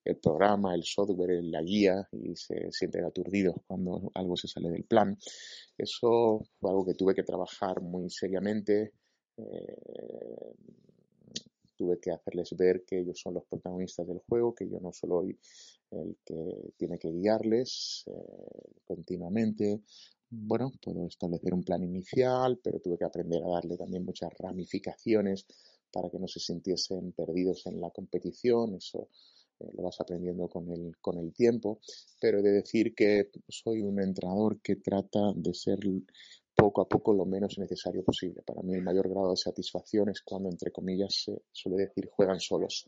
el, 0.04 0.16
programa, 0.16 0.74
el 0.74 0.82
software, 0.82 1.42
la 1.44 1.62
guía 1.62 2.08
y 2.12 2.34
se 2.34 2.72
sienten 2.72 3.04
aturdidos 3.04 3.56
cuando 3.66 4.10
algo 4.14 4.36
se 4.36 4.48
sale 4.48 4.70
del 4.70 4.84
plan. 4.84 5.16
Eso 5.78 6.44
fue 6.58 6.70
algo 6.70 6.84
que 6.84 6.94
tuve 6.94 7.14
que 7.14 7.22
trabajar 7.22 7.80
muy 7.80 8.10
seriamente. 8.10 8.92
Eh, 9.36 10.54
tuve 11.76 12.00
que 12.00 12.10
hacerles 12.10 12.54
ver 12.56 12.84
que 12.84 13.00
ellos 13.00 13.20
son 13.20 13.34
los 13.34 13.44
protagonistas 13.44 14.06
del 14.06 14.18
juego, 14.18 14.54
que 14.54 14.68
yo 14.68 14.80
no 14.80 14.92
soy 14.92 15.38
el 15.90 16.16
que 16.24 16.72
tiene 16.76 16.98
que 16.98 17.10
guiarles 17.10 18.04
eh, 18.06 18.80
continuamente. 18.84 19.82
Bueno, 20.28 20.72
puedo 20.82 21.06
establecer 21.06 21.54
un 21.54 21.62
plan 21.62 21.84
inicial, 21.84 22.58
pero 22.62 22.80
tuve 22.80 22.98
que 22.98 23.04
aprender 23.04 23.44
a 23.44 23.48
darle 23.48 23.76
también 23.76 24.04
muchas 24.04 24.30
ramificaciones 24.38 25.46
para 25.96 26.10
que 26.10 26.18
no 26.18 26.28
se 26.28 26.40
sintiesen 26.40 27.12
perdidos 27.12 27.64
en 27.66 27.80
la 27.80 27.90
competición, 27.90 28.74
eso 28.74 29.08
eh, 29.60 29.64
lo 29.74 29.84
vas 29.84 29.98
aprendiendo 29.98 30.46
con 30.46 30.70
el, 30.70 30.94
con 31.00 31.16
el 31.16 31.32
tiempo, 31.32 31.80
pero 32.20 32.38
he 32.38 32.42
de 32.42 32.52
decir 32.52 32.94
que 32.94 33.30
soy 33.48 33.80
un 33.80 33.98
entrenador 34.02 34.60
que 34.60 34.76
trata 34.76 35.32
de 35.34 35.54
ser 35.54 35.78
poco 36.54 36.82
a 36.82 36.88
poco 36.88 37.14
lo 37.14 37.24
menos 37.24 37.58
necesario 37.58 38.04
posible. 38.04 38.42
Para 38.42 38.62
mí 38.62 38.74
el 38.74 38.82
mayor 38.82 39.08
grado 39.08 39.30
de 39.30 39.36
satisfacción 39.38 40.10
es 40.10 40.20
cuando, 40.20 40.50
entre 40.50 40.70
comillas, 40.70 41.14
se 41.14 41.42
suele 41.50 41.84
decir 41.84 42.10
juegan 42.10 42.40
solos. 42.40 42.86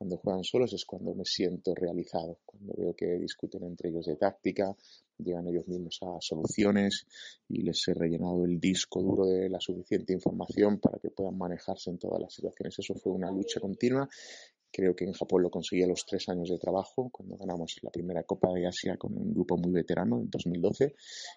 Cuando 0.00 0.16
juegan 0.16 0.44
solos 0.44 0.72
es 0.72 0.86
cuando 0.86 1.14
me 1.14 1.26
siento 1.26 1.74
realizado, 1.74 2.38
cuando 2.46 2.72
veo 2.74 2.96
que 2.96 3.18
discuten 3.18 3.64
entre 3.64 3.90
ellos 3.90 4.06
de 4.06 4.16
táctica, 4.16 4.74
llegan 5.18 5.46
ellos 5.46 5.68
mismos 5.68 5.98
a 6.00 6.18
soluciones 6.22 7.06
y 7.50 7.60
les 7.60 7.86
he 7.86 7.92
rellenado 7.92 8.46
el 8.46 8.58
disco 8.58 9.02
duro 9.02 9.26
de 9.26 9.50
la 9.50 9.60
suficiente 9.60 10.14
información 10.14 10.78
para 10.78 10.98
que 10.98 11.10
puedan 11.10 11.36
manejarse 11.36 11.90
en 11.90 11.98
todas 11.98 12.18
las 12.18 12.32
situaciones. 12.32 12.78
Eso 12.78 12.94
fue 12.94 13.12
una 13.12 13.30
lucha 13.30 13.60
continua. 13.60 14.08
Creo 14.72 14.96
que 14.96 15.04
en 15.04 15.12
Japón 15.12 15.42
lo 15.42 15.50
conseguí 15.50 15.82
a 15.82 15.86
los 15.86 16.06
tres 16.06 16.26
años 16.30 16.48
de 16.48 16.56
trabajo, 16.56 17.10
cuando 17.10 17.36
ganamos 17.36 17.76
la 17.82 17.90
primera 17.90 18.22
Copa 18.22 18.54
de 18.54 18.66
Asia 18.66 18.96
con 18.96 19.14
un 19.14 19.34
grupo 19.34 19.58
muy 19.58 19.72
veterano 19.72 20.18
en 20.18 20.30
2012 20.30 20.94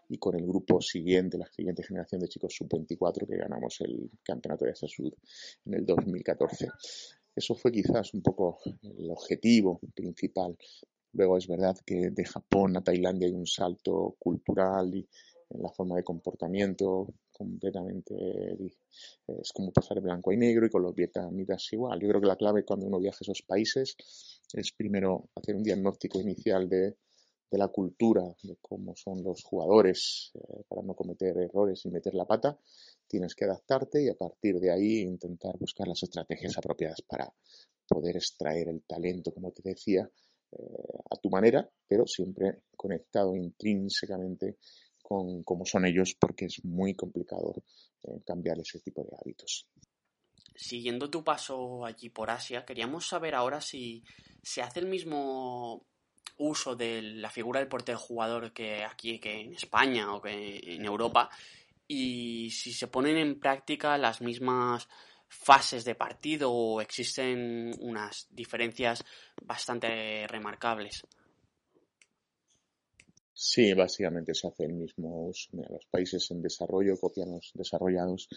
y 0.08 0.17
con 0.20 0.39
el 0.39 0.48
grupo 0.48 0.79
siguiente, 0.79 1.38
la 1.38 1.51
siguiente 1.51 1.84
generación 1.84 2.22
de 2.22 2.29
chicos 2.29 2.55
sub-24 2.55 3.27
que 3.27 3.36
ganamos 3.36 3.82
el 3.82 4.10
Campeonato 4.24 4.63
de 4.63 4.72
Asia 4.72 4.88
Sud 4.88 5.12
en 5.65 5.74
el 5.74 5.86
2014. 5.86 6.70
Eso 7.36 7.56
fue 7.56 7.72
quizás 7.72 8.13
un 8.13 8.22
poco 8.22 8.60
el 8.82 9.10
objetivo 9.10 9.80
principal. 9.96 10.56
Luego 11.13 11.38
es 11.38 11.48
verdad 11.48 11.78
que 11.86 12.10
de 12.10 12.25
Japón 12.25 12.78
a 12.78 12.84
Tailandia 12.84 13.28
hay 13.28 13.34
un 13.34 13.48
salto 13.48 14.16
cultural 14.20 14.94
y 14.96 15.08
en 15.50 15.62
la 15.62 15.70
forma 15.70 15.96
de 15.96 16.04
comportamiento 16.04 17.08
completamente 17.32 18.58
es 19.28 19.52
como 19.54 19.72
pasar 19.72 20.00
blanco 20.02 20.32
y 20.32 20.38
negro 20.38 20.66
y 20.66 20.70
con 20.70 20.82
los 20.82 20.96
vietnamitas 20.96 21.72
igual. 21.74 22.00
Yo 22.00 22.08
creo 22.08 22.22
que 22.22 22.28
la 22.28 22.36
clave 22.36 22.66
cuando 22.66 22.88
uno 22.88 23.00
viaja 23.00 23.18
a 23.22 23.25
esos 23.25 23.42
países 23.44 23.96
es 24.54 24.72
primero 24.72 25.30
hacer 25.36 25.56
un 25.56 25.63
diagnóstico 25.63 26.20
inicial 26.20 26.68
de, 26.68 26.96
de 27.52 27.58
la 27.58 27.68
cultura, 27.68 28.24
de 28.44 28.58
cómo 28.62 28.96
son 28.96 29.24
los 29.24 29.44
jugadores 29.44 30.32
eh, 30.36 30.63
para 30.68 30.82
no 30.82 30.96
cometer 30.96 31.38
errores 31.38 31.86
y 31.86 31.90
meter 31.90 32.13
la 32.16 32.25
pata 32.25 32.58
tienes 33.13 33.36
que 33.36 33.46
adaptarte 33.46 34.01
y 34.01 34.10
a 34.10 34.15
partir 34.15 34.60
de 34.60 34.72
ahí 34.72 35.01
intentar 35.01 35.55
buscar 35.60 35.88
las 35.88 36.01
estrategias 36.01 36.58
apropiadas 36.58 37.03
para 37.03 37.32
poder 37.88 38.15
extraer 38.15 38.70
el 38.70 38.82
talento, 38.88 39.32
como 39.32 39.51
te 39.51 39.62
decía, 39.62 40.10
eh, 40.51 40.98
a 41.12 41.15
tu 41.17 41.29
manera, 41.29 41.70
pero 41.88 42.08
siempre 42.08 42.63
conectado 42.75 43.36
intrínsecamente 43.36 44.58
con 45.03 45.43
cómo 45.43 45.63
son 45.63 45.86
ellos, 45.86 46.15
porque 46.20 46.46
es 46.46 46.65
muy 46.65 46.96
complicado 46.96 47.53
eh, 48.01 48.20
cambiar 48.25 48.58
ese 48.58 48.79
tipo 48.79 49.03
de 49.03 49.15
hábitos. 49.22 49.67
Siguiendo 50.55 51.12
tu 51.12 51.24
paso 51.24 51.86
allí 51.86 52.10
por 52.10 52.32
Asia, 52.32 52.65
queríamos 52.65 53.08
saber 53.08 53.36
ahora 53.36 53.62
si 53.62 54.03
se 54.41 54.63
hace 54.63 54.79
el 54.79 54.88
mismo 54.88 55.86
uso 56.38 56.75
de 56.75 57.03
la 57.03 57.29
figura 57.29 57.60
del 57.60 57.70
portero 57.70 58.00
jugador 58.00 58.53
que 58.53 58.84
aquí 58.84 59.20
que 59.20 59.41
en 59.41 59.53
España 59.53 60.15
o 60.15 60.20
que 60.20 60.60
en 60.63 60.84
Europa 60.84 61.29
y 61.94 62.50
si 62.50 62.74
se 62.74 62.88
ponen 62.88 63.18
en 63.18 63.40
práctica 63.40 63.98
las 63.98 64.22
mismas 64.22 64.88
fases 65.28 65.84
de 65.86 65.96
partido 65.96 66.52
o 66.52 66.82
existen 66.82 67.72
unas 67.80 68.28
diferencias 68.32 69.04
bastante 69.42 70.28
remarcables. 70.28 71.04
Sí, 73.36 73.74
básicamente 73.74 74.34
se 74.34 74.48
hace 74.48 74.66
el 74.66 74.74
mismo 74.74 75.28
uso. 75.28 75.50
los 75.54 75.86
países 75.90 76.30
en 76.32 76.42
desarrollo 76.42 76.98
copian 77.00 77.32
los 77.32 77.52
desarrollados 77.56 78.30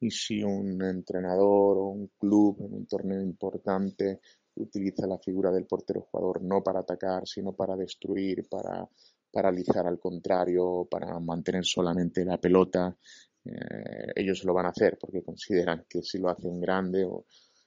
y 0.00 0.10
si 0.10 0.42
un 0.42 0.82
entrenador 0.82 1.78
o 1.78 1.86
un 1.86 2.08
club 2.18 2.58
en 2.60 2.74
un 2.74 2.86
torneo 2.86 3.22
importante 3.22 4.20
utiliza 4.56 5.06
la 5.06 5.18
figura 5.18 5.50
del 5.50 5.66
portero 5.66 6.02
jugador 6.02 6.42
no 6.42 6.62
para 6.62 6.80
atacar, 6.80 7.26
sino 7.26 7.52
para 7.52 7.74
destruir, 7.74 8.46
para 8.48 8.86
paralizar 9.34 9.86
al 9.86 9.98
contrario, 9.98 10.86
para 10.88 11.18
mantener 11.18 11.64
solamente 11.64 12.24
la 12.24 12.38
pelota, 12.38 12.96
eh, 13.44 14.12
ellos 14.14 14.44
lo 14.44 14.54
van 14.54 14.66
a 14.66 14.70
hacer 14.70 14.96
porque 14.98 15.22
consideran 15.22 15.84
que 15.88 16.02
si 16.02 16.18
lo 16.18 16.30
hacen 16.30 16.60
grande 16.60 17.04
o, 17.04 17.26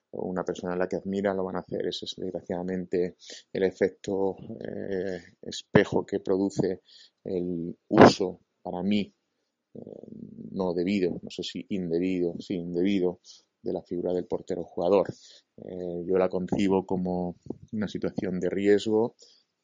una 0.09 0.45
persona 0.45 0.73
a 0.73 0.77
la 0.77 0.87
que 0.87 0.95
admira 0.95 1.33
lo 1.33 1.43
van 1.43 1.57
a 1.57 1.59
hacer. 1.59 1.85
Ese 1.85 2.05
es 2.05 2.15
desgraciadamente 2.15 3.17
el 3.51 3.63
efecto 3.63 4.37
eh, 4.61 5.21
espejo 5.41 6.05
que 6.05 6.21
produce 6.21 6.81
el 7.25 7.77
uso 7.89 8.39
para 8.63 8.81
mí 8.81 9.13
eh, 9.73 9.79
no 10.51 10.73
debido, 10.73 11.19
no 11.21 11.29
sé 11.29 11.43
si 11.43 11.65
indebido, 11.69 12.33
sí 12.39 12.55
indebido 12.55 13.19
de 13.61 13.73
la 13.73 13.83
figura 13.83 14.13
del 14.13 14.25
portero 14.25 14.63
jugador. 14.63 15.13
yo 16.05 16.17
la 16.17 16.29
concibo 16.29 16.85
como 16.85 17.35
una 17.73 17.89
situación 17.89 18.39
de 18.39 18.49
riesgo 18.49 19.15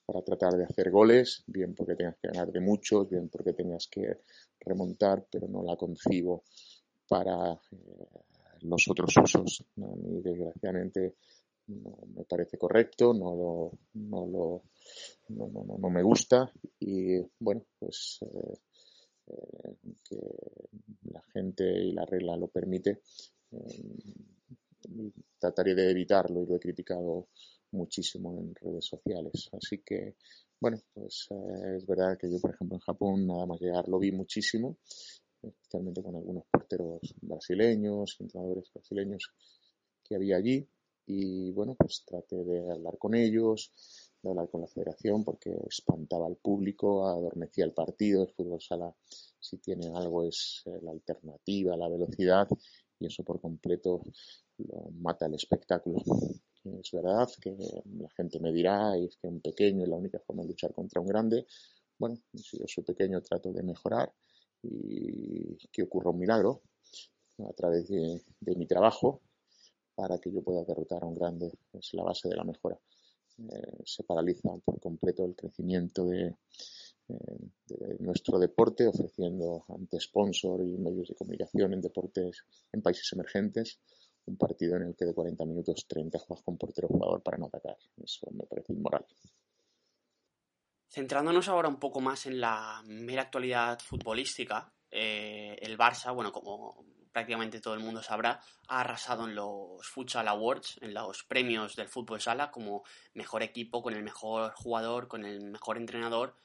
para 0.06 0.22
tratar 0.22 0.54
de 0.54 0.66
hacer 0.66 0.92
goles, 0.92 1.44
bien 1.48 1.74
porque 1.74 1.96
tengas 1.96 2.18
que 2.18 2.28
ganar 2.28 2.52
de 2.52 2.60
muchos, 2.60 3.10
bien 3.10 3.30
porque 3.30 3.54
tengas 3.54 3.88
que 3.88 4.20
remontar, 4.60 5.26
pero 5.32 5.48
no 5.48 5.64
la 5.64 5.76
concibo 5.76 6.44
para 7.08 7.54
eh, 7.54 8.08
los 8.62 8.88
otros 8.90 9.16
usos. 9.18 9.66
Y 9.76 10.22
desgraciadamente 10.22 11.16
no 11.68 11.98
me 12.14 12.26
parece 12.26 12.58
correcto, 12.58 13.14
no 13.14 13.36
lo, 13.36 13.72
no 13.94 14.26
lo 14.26 14.64
no, 15.30 15.48
no, 15.48 15.78
no 15.78 15.90
me 15.90 16.04
gusta 16.04 16.52
y 16.80 17.20
bueno, 17.40 17.66
pues 17.80 18.20
eh, 18.22 18.54
eh, 19.28 19.76
que 20.04 20.20
la 21.04 21.22
gente 21.34 21.64
y 21.64 21.94
la 21.94 22.06
regla 22.06 22.36
lo 22.36 22.48
permite, 22.48 23.02
trataré 25.40 25.76
de 25.76 25.92
evitarlo 25.92 26.44
y 26.44 26.46
lo 26.46 26.56
he 26.56 26.60
criticado 26.60 27.28
muchísimo 27.74 28.38
en 28.40 28.56
redes 28.56 28.86
sociales. 28.86 29.50
Así 29.52 29.80
que, 29.80 30.16
bueno, 30.60 30.78
pues 30.94 31.28
eh, 31.32 31.78
es 31.78 31.86
verdad 31.86 32.18
que 32.18 32.32
yo, 32.32 32.40
por 32.40 32.54
ejemplo, 32.54 32.78
en 32.78 32.82
Japón, 32.82 33.28
nada 33.28 33.46
más 33.46 33.60
llegar, 33.60 33.88
lo 33.90 34.00
vi 34.00 34.12
muchísimo, 34.12 34.78
especialmente 35.42 36.02
con 36.02 36.16
algunos 36.16 36.46
porteros 36.50 37.02
brasileños, 37.22 38.16
entrenadores 38.20 38.72
brasileños 38.74 39.32
que 40.04 40.16
había 40.16 40.38
allí. 40.38 40.68
Y 41.06 41.52
bueno, 41.52 41.76
pues 41.78 42.04
traté 42.06 42.44
de 42.46 42.72
hablar 42.72 42.98
con 42.98 43.14
ellos, 43.14 43.74
de 44.22 44.30
hablar 44.30 44.50
con 44.50 44.62
la 44.62 44.68
federación, 44.68 45.26
porque 45.26 45.54
espantaba 45.68 46.28
al 46.28 46.38
público, 46.38 47.06
adormecía 47.08 47.66
el 47.66 47.74
partido. 47.74 48.24
El 48.24 48.34
fútbol 48.34 48.62
sala, 48.62 48.96
si 49.40 49.58
tiene 49.58 49.92
algo, 49.94 50.24
es 50.24 50.64
eh, 50.66 50.80
la 50.82 50.92
alternativa, 50.92 51.76
la 51.76 51.90
velocidad, 51.90 52.48
y 53.00 53.08
eso 53.08 53.24
por 53.24 53.42
completo 53.42 54.02
lo 54.60 54.92
mata 54.92 55.26
el 55.26 55.34
espectáculo. 55.34 56.02
Es 56.64 56.92
verdad 56.92 57.30
que 57.42 57.56
la 58.00 58.10
gente 58.12 58.40
me 58.40 58.54
dirá, 58.54 58.96
es 58.98 59.18
que 59.18 59.28
un 59.28 59.42
pequeño 59.42 59.84
es 59.84 59.90
la 59.90 59.98
única 59.98 60.20
forma 60.20 60.44
de 60.44 60.50
luchar 60.50 60.74
contra 60.74 61.02
un 61.02 61.08
grande. 61.08 61.46
Bueno, 61.98 62.18
si 62.34 62.58
yo 62.58 62.66
soy 62.68 62.84
pequeño 62.84 63.22
trato 63.22 63.52
de 63.52 63.64
mejorar 63.64 64.12
y 64.62 65.58
que 65.72 65.84
ocurra 65.84 66.12
un 66.12 66.20
milagro 66.20 66.62
a 67.40 67.54
través 67.54 67.90
de, 67.90 68.22
mi 68.56 68.66
trabajo 68.66 69.22
para 69.96 70.18
que 70.20 70.32
yo 70.32 70.42
pueda 70.42 70.64
derrotar 70.64 71.04
a 71.04 71.08
un 71.08 71.16
grande. 71.16 71.52
Es 71.74 71.94
la 71.94 72.04
base 72.04 72.30
de 72.30 72.36
la 72.36 72.46
mejora. 72.46 72.80
Eh, 73.40 73.84
se 73.84 74.04
paraliza 74.04 74.50
por 74.64 74.80
completo 74.80 75.26
el 75.26 75.36
crecimiento 75.36 76.06
de, 76.06 76.36
eh, 77.10 77.38
de, 77.68 77.98
nuestro 78.00 78.40
deporte, 78.40 78.88
ofreciendo 78.88 79.66
ante 79.68 80.00
sponsor 80.00 80.62
y 80.62 80.78
medios 80.78 81.10
de 81.10 81.16
comunicación 81.16 81.74
en 81.74 81.82
deportes 81.82 82.46
en 82.72 82.82
países 82.82 83.12
emergentes 83.12 83.80
un 84.26 84.38
partido 84.38 84.78
en 84.78 84.84
el 84.84 84.96
que 84.96 85.06
de 85.06 85.14
40 85.14 85.46
minutos 85.46 85.86
30 85.88 86.18
juegas 86.20 86.44
con 86.44 86.58
portero 86.58 86.88
jugador 86.88 87.22
para 87.22 87.38
no 87.38 87.48
atacar. 87.48 87.78
Eso 88.04 88.30
me 88.32 88.46
parece 88.46 88.74
inmoral. 88.74 89.06
Centrándonos 90.90 91.48
ahora 91.48 91.70
un 91.70 91.80
poco 91.80 92.02
más 92.02 92.26
en 92.28 92.40
la 92.40 92.84
mera 92.86 93.24
actualidad 93.24 93.80
futbolística, 93.80 94.72
eh, 94.92 95.58
el 95.62 95.78
Barça, 95.78 96.14
bueno, 96.14 96.32
como 96.32 96.86
prácticamente 97.12 97.62
todo 97.62 97.74
el 97.74 97.80
mundo 97.80 98.04
sabrá, 98.04 98.42
ha 98.68 98.82
arrasado 98.82 99.28
en 99.28 99.36
los 99.36 99.88
Futsal 99.88 100.28
Awards, 100.28 100.78
en 100.82 100.94
los 100.94 101.24
premios 101.24 101.76
del 101.76 101.88
fútbol 101.88 102.22
sala, 102.22 102.52
como 102.52 102.84
mejor 103.14 103.44
equipo, 103.44 103.82
con 103.82 103.94
el 103.94 104.04
mejor 104.04 104.54
jugador, 104.54 105.08
con 105.08 105.26
el 105.26 105.42
mejor 105.42 105.78
entrenador. 105.78 106.36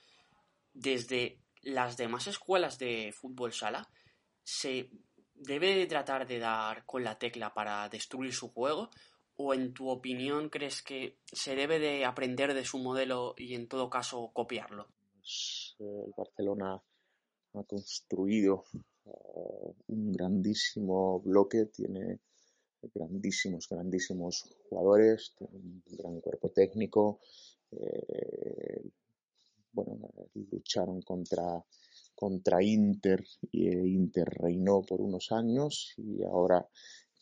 Desde 0.73 1.43
las 1.63 1.97
demás 1.97 2.27
escuelas 2.27 2.79
de 2.79 3.13
fútbol 3.13 3.53
sala 3.53 3.89
se 4.45 4.91
debe 5.40 5.87
tratar 5.87 6.26
de 6.26 6.38
dar 6.38 6.85
con 6.85 7.04
la 7.04 7.18
tecla 7.18 7.52
para 7.52 7.88
destruir 7.88 8.33
su 8.33 8.49
juego? 8.49 8.90
¿O 9.37 9.54
en 9.54 9.73
tu 9.73 9.88
opinión 9.88 10.49
crees 10.49 10.83
que 10.83 11.18
se 11.25 11.54
debe 11.54 11.78
de 11.78 12.04
aprender 12.04 12.54
de 12.54 12.64
su 12.64 12.78
modelo 12.78 13.35
y 13.37 13.54
en 13.54 13.68
todo 13.68 13.88
caso 13.88 14.30
copiarlo? 14.33 14.88
Pues, 15.12 15.76
eh, 15.78 16.04
el 16.07 16.12
Barcelona 16.16 16.83
ha 17.54 17.62
construido 17.64 18.64
eh, 19.04 19.75
un 19.88 20.12
grandísimo 20.12 21.21
bloque, 21.21 21.66
tiene 21.66 22.18
grandísimos, 22.95 23.68
grandísimos 23.68 24.57
jugadores, 24.68 25.35
tiene 25.37 25.57
un 25.57 25.83
gran 25.87 26.21
cuerpo 26.21 26.49
técnico. 26.50 27.21
Eh, 27.73 28.83
bueno, 29.73 29.99
lucharon 30.50 31.02
contra 31.02 31.62
contra 32.19 32.61
Inter 32.61 33.25
y 33.53 33.69
Inter 33.69 34.29
reinó 34.29 34.83
por 34.83 35.01
unos 35.01 35.31
años 35.31 35.95
y 35.99 36.25
ahora 36.25 36.67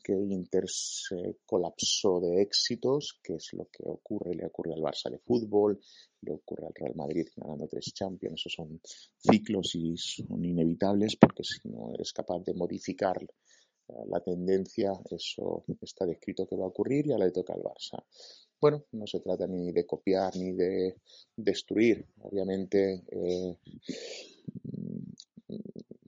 que 0.02 0.14
Inter 0.14 0.64
se 0.68 1.40
colapsó 1.44 2.18
de 2.18 2.40
éxitos, 2.40 3.20
que 3.22 3.34
es 3.34 3.52
lo 3.52 3.66
que 3.66 3.82
ocurre, 3.84 4.34
le 4.34 4.46
ocurre 4.46 4.72
al 4.72 4.80
Barça 4.80 5.10
de 5.10 5.18
fútbol, 5.18 5.78
le 6.22 6.32
ocurre 6.32 6.68
al 6.68 6.74
Real 6.74 6.94
Madrid 6.94 7.26
ganando 7.36 7.68
tres 7.68 7.92
Champions, 7.92 8.40
esos 8.40 8.54
son 8.54 8.80
ciclos 9.18 9.74
y 9.74 9.94
son 9.98 10.42
inevitables 10.42 11.16
porque 11.16 11.44
si 11.44 11.68
no 11.68 11.92
eres 11.92 12.14
capaz 12.14 12.42
de 12.44 12.54
modificar 12.54 13.20
eh, 13.22 13.92
la 14.08 14.20
tendencia, 14.20 14.92
eso 15.10 15.64
está 15.82 16.06
descrito 16.06 16.46
que 16.46 16.56
va 16.56 16.64
a 16.64 16.68
ocurrir 16.68 17.06
y 17.06 17.12
ahora 17.12 17.26
le 17.26 17.32
toca 17.32 17.52
al 17.52 17.62
Barça. 17.62 18.02
Bueno, 18.58 18.84
no 18.92 19.06
se 19.06 19.20
trata 19.20 19.46
ni 19.46 19.70
de 19.72 19.84
copiar 19.84 20.34
ni 20.36 20.52
de 20.52 20.96
destruir. 21.36 22.06
Obviamente, 22.22 23.02
eh, 23.10 23.58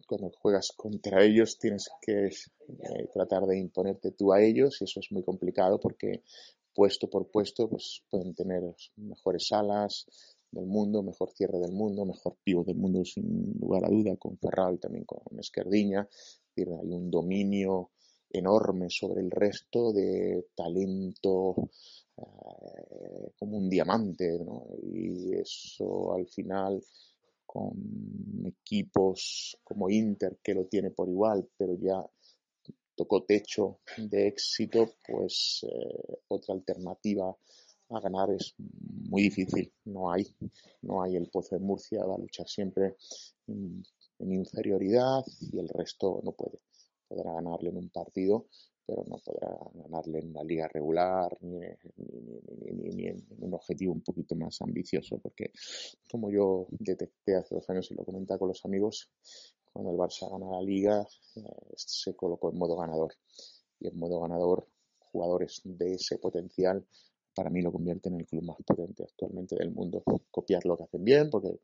cuando 0.07 0.31
juegas 0.31 0.73
contra 0.75 1.23
ellos 1.23 1.59
tienes 1.59 1.91
que 2.01 2.27
eh, 2.27 3.09
tratar 3.13 3.47
de 3.47 3.59
imponerte 3.59 4.13
tú 4.13 4.33
a 4.33 4.43
ellos 4.43 4.81
y 4.81 4.85
eso 4.85 5.01
es 5.01 5.13
muy 5.13 5.23
complicado 5.23 5.79
porque 5.79 6.23
puesto 6.75 7.11
por 7.11 7.31
puesto 7.31 7.69
pues 7.69 8.03
pueden 8.09 8.35
tener 8.35 8.63
mejores 8.97 9.53
alas 9.53 10.07
del 10.51 10.67
mundo, 10.67 11.03
mejor 11.03 11.31
cierre 11.31 11.59
del 11.59 11.73
mundo, 11.73 12.07
mejor 12.07 12.37
pivo 12.43 12.65
del 12.65 12.77
mundo 12.77 13.05
sin 13.05 13.53
lugar 13.61 13.85
a 13.85 13.91
duda 13.91 14.17
con 14.17 14.39
Ferrao 14.39 14.75
y 14.75 14.79
también 14.79 15.05
con 15.05 15.39
Esquerdiña. 15.39 16.09
Hay 16.57 16.93
un 16.93 17.11
dominio 17.11 17.91
enorme 18.31 18.91
sobre 18.91 19.21
el 19.21 19.31
resto 19.31 19.93
de 19.93 20.49
talento 20.55 21.55
eh, 22.17 23.33
como 23.39 23.59
un 23.59 23.69
diamante, 23.69 24.39
¿no? 24.39 24.67
Y 24.83 25.35
eso 25.35 26.15
al 26.15 26.27
final 26.27 26.83
con 27.49 28.45
equipos 28.45 29.57
como 29.65 29.89
Inter, 29.89 30.39
que 30.43 30.53
lo 30.53 30.67
tiene 30.67 30.91
por 30.91 31.09
igual, 31.09 31.49
pero 31.57 31.75
ya 31.81 32.05
tocó 32.95 33.25
techo 33.25 33.81
de 33.97 34.29
éxito, 34.29 34.91
pues 35.07 35.65
eh, 35.67 36.19
otra 36.29 36.55
alternativa 36.55 37.35
a 37.91 38.01
ganar 38.01 38.31
es 38.33 38.55
muy 38.59 39.23
difícil. 39.23 39.73
No 39.87 40.13
hay, 40.13 40.27
no 40.83 41.03
hay 41.03 41.17
el 41.17 41.31
Pozo 41.31 41.57
de 41.57 41.65
Murcia, 41.65 42.05
va 42.05 42.17
a 42.17 42.19
luchar 42.19 42.47
siempre 42.47 42.97
en 43.47 44.33
inferioridad 44.33 45.23
y 45.51 45.59
el 45.59 45.71
resto 45.71 46.21
no 46.23 46.33
puede. 46.33 46.61
Podrá 47.09 47.33
ganarle 47.33 47.71
en 47.71 47.79
un 47.79 47.89
partido, 47.89 48.49
pero 48.89 49.05
no 49.07 49.19
podrá 49.19 49.55
ganarle 49.75 50.21
en 50.21 50.33
la 50.33 50.43
liga 50.43 50.67
regular 50.67 51.37
ni, 51.43 51.59
en 53.07 53.27
un 53.41 53.53
objetivo 53.53 53.93
un 53.93 54.01
poquito 54.01 54.35
más 54.35 54.63
ambicioso, 54.63 55.19
porque 55.19 55.53
como 56.11 56.31
yo 56.31 56.67
detecté 56.71 57.37
hace 57.37 57.55
dos 57.55 57.69
años 57.69 57.91
y 57.91 57.95
lo 57.95 58.05
comentaba 58.07 58.39
con 58.39 58.49
los 58.49 58.65
amigos, 58.65 59.11
cuando 59.71 59.91
el 59.91 59.99
Barça 59.99 60.31
gana 60.31 60.51
la 60.51 60.63
liga 60.63 61.07
eh, 61.37 61.43
se 61.77 62.17
colocó 62.17 62.51
en 62.51 62.57
modo 62.57 62.77
ganador 62.77 63.13
y 63.79 63.89
en 63.89 63.99
modo 63.99 64.21
ganador 64.21 64.67
jugadores 64.99 65.61
de 65.65 65.93
ese 65.93 66.17
potencial 66.17 66.87
para 67.35 67.51
mí 67.51 67.61
lo 67.61 67.71
convierte 67.71 68.09
en 68.09 68.17
el 68.17 68.27
club 68.27 68.43
más 68.43 68.57
potente 68.67 69.05
actualmente 69.05 69.55
del 69.55 69.71
mundo. 69.71 70.03
Copiar 70.31 70.65
lo 70.65 70.77
que 70.77 70.85
hacen 70.85 71.05
bien, 71.05 71.29
porque 71.31 71.61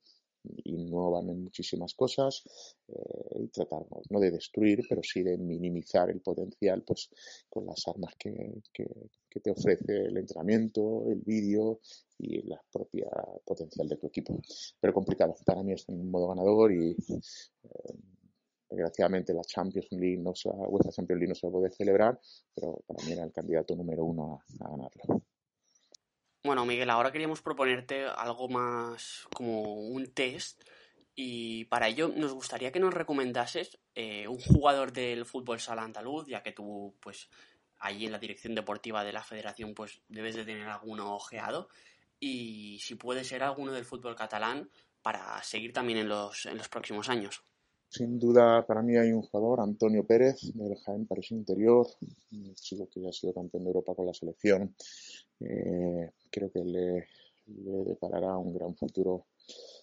innovan 0.65 1.29
en 1.31 1.45
muchísimas 1.45 1.95
cosas 1.95 2.45
eh, 2.89 3.41
y 3.41 3.49
tratamos 3.49 4.11
no 4.11 4.21
de 4.21 4.31
destruir, 4.31 4.85
pero 4.89 5.03
sí 5.03 5.23
de 5.23 5.37
minimizar 5.39 6.11
el 6.11 6.21
potencial 6.21 6.83
pues 6.83 7.11
con 7.49 7.67
las 7.67 7.87
armas 7.89 8.15
que, 8.19 8.63
que, 8.73 9.41
te 9.41 9.51
ofrece 9.51 10.07
el 10.07 10.17
entrenamiento, 10.17 11.05
el 11.11 11.21
vídeo 11.21 11.81
y 12.19 12.43
la 12.43 12.63
propia 12.73 13.11
potencial 13.45 13.89
de 13.89 13.97
tu 13.97 14.07
equipo. 14.07 14.41
Pero 14.81 14.95
complicado, 14.95 15.35
para 15.45 15.63
mí 15.63 15.73
es 15.73 15.85
un 15.89 16.11
modo 16.11 16.29
ganador 16.29 16.73
y 16.73 16.93
eh, 16.93 17.95
desgraciadamente 18.71 19.35
la 19.35 19.43
Champions 19.43 19.89
League 19.91 20.19
no 20.19 20.35
se, 20.35 20.49
UEFA 20.49 20.91
Champions 20.91 21.21
League 21.21 21.31
no 21.31 21.35
se 21.35 21.51
puede 21.51 21.71
celebrar, 21.71 22.21
pero 22.55 22.83
para 22.87 23.05
mí 23.05 23.13
era 23.13 23.25
el 23.25 23.33
candidato 23.33 23.75
número 23.75 24.05
uno 24.05 24.41
a, 24.61 24.65
a 24.65 24.71
ganarlo. 24.71 25.25
Bueno, 26.47 26.67
Miguel, 26.67 26.91
ahora 26.91 27.11
queríamos 27.11 27.41
proponerte 27.41 28.05
algo 28.05 28.51
más 28.51 29.27
como 29.35 29.63
un 29.63 30.13
test 30.13 30.63
y 31.15 31.65
para 31.65 31.89
ello 31.89 32.09
nos 32.15 32.35
gustaría 32.35 32.71
que 32.71 32.81
nos 32.81 32.93
recomendases 32.93 33.79
eh, 33.95 34.29
un 34.29 34.39
jugador 34.39 34.93
del 34.93 35.25
fútbol 35.25 35.59
sala 35.59 35.85
andaluz, 35.85 36.27
ya 36.27 36.43
que 36.43 36.53
tú, 36.53 36.95
pues, 37.01 37.31
allí 37.79 38.05
en 38.05 38.13
la 38.13 38.19
dirección 38.19 38.55
deportiva 38.55 39.03
de 39.05 39.15
la 39.15 39.25
federación, 39.25 39.73
pues, 39.73 40.03
debes 40.09 40.35
de 40.35 40.45
tener 40.45 40.69
alguno 40.69 41.15
ojeado 41.15 41.71
y 42.21 42.79
si 42.81 42.95
puede 42.97 43.25
ser 43.25 43.43
alguno 43.43 43.73
del 43.73 43.87
fútbol 43.87 44.15
catalán 44.15 44.69
para 45.01 45.43
seguir 45.43 45.73
también 45.73 46.01
en 46.01 46.09
los, 46.09 46.45
en 46.45 46.59
los 46.59 46.69
próximos 46.69 47.09
años. 47.09 47.43
Sin 47.97 48.19
duda, 48.19 48.67
para 48.67 48.83
mí 48.83 48.97
hay 48.97 49.13
un 49.13 49.23
jugador, 49.23 49.61
Antonio 49.61 50.05
Pérez, 50.05 50.53
del 50.53 50.75
Jaén 50.79 51.07
París 51.07 51.31
Interior, 51.31 51.87
un 52.33 52.53
chico 52.57 52.89
que 52.91 53.07
ha 53.07 53.13
sido 53.13 53.33
campeón 53.33 53.63
de 53.63 53.69
Europa 53.69 53.95
con 53.95 54.07
la 54.07 54.13
selección. 54.13 54.75
Eh, 55.39 56.11
creo 56.29 56.51
que 56.51 56.65
le, 56.65 57.07
deparará 57.47 58.37
un 58.37 58.53
gran 58.53 58.75
futuro 58.75 59.27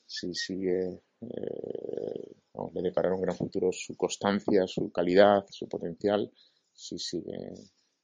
si 0.06 0.34
sigue, 0.34 1.04
eh, 1.21 2.36
le 2.74 2.82
deparará 2.82 3.15
un 3.15 3.21
gran 3.21 3.38
futuro 3.38 3.71
su 3.71 3.95
constancia, 3.95 4.67
su 4.67 4.91
calidad, 4.91 5.45
su 5.50 5.69
potencial, 5.69 6.30
si 6.74 7.00
sigue 7.00 7.54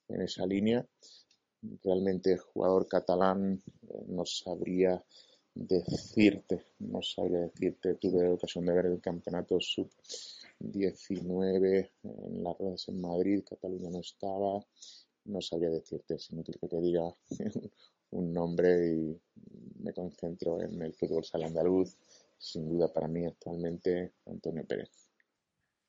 en 0.08 0.22
esa 0.22 0.46
línea. 0.46 0.88
Realmente 1.84 2.38
jugador 2.38 2.88
catalán 2.88 3.62
eh, 3.90 4.06
no 4.08 4.26
sabría 4.26 5.04
decirte, 5.58 6.66
no 6.80 7.02
sabría 7.02 7.40
decirte, 7.40 7.96
tuve 7.96 8.30
ocasión 8.30 8.66
de 8.66 8.74
ver 8.74 8.86
el 8.86 9.02
campeonato 9.02 9.60
sub-19 9.60 11.90
en 12.04 12.44
las 12.44 12.58
ruedas 12.58 12.88
en 12.90 13.02
Madrid, 13.02 13.44
Cataluña 13.48 13.90
no 13.90 14.00
estaba, 14.00 14.64
no 15.26 15.42
sabría 15.42 15.70
decirte, 15.70 16.16
es 16.16 16.32
inútil 16.32 16.58
que 16.60 16.68
te 16.68 16.80
diga 16.80 17.04
un 18.12 18.34
nombre 18.34 18.94
y 18.94 19.20
me 19.80 19.94
concentro 19.94 20.62
en 20.62 20.82
el 20.82 20.94
fútbol 20.94 21.26
sala 21.26 21.48
andaluz, 21.48 21.98
sin 22.38 22.70
duda 22.70 22.94
para 22.94 23.08
mí 23.08 23.26
actualmente 23.26 24.14
Antonio 24.28 24.64
Pérez. 24.66 25.10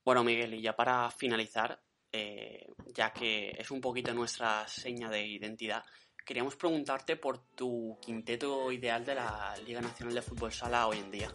Bueno, 0.04 0.24
Miguel, 0.24 0.54
y 0.54 0.62
ya 0.62 0.74
para 0.74 1.10
finalizar, 1.10 1.78
eh, 2.10 2.66
ya 2.94 3.12
que 3.12 3.50
es 3.50 3.70
un 3.70 3.80
poquito 3.80 4.14
nuestra 4.14 4.66
seña 4.66 5.10
de 5.10 5.26
identidad, 5.26 5.84
queríamos 6.28 6.56
preguntarte 6.56 7.16
por 7.16 7.38
tu 7.38 7.96
quinteto 8.02 8.70
ideal 8.70 9.02
de 9.02 9.14
la 9.14 9.54
Liga 9.66 9.80
Nacional 9.80 10.14
de 10.14 10.20
Fútbol 10.20 10.52
Sala 10.52 10.86
hoy 10.86 10.98
en 10.98 11.10
día. 11.10 11.32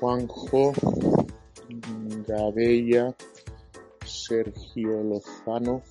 Juanjo, 0.00 0.72
Gabella, 2.26 3.14
Sergio 4.06 5.02
Lozano, 5.02 5.82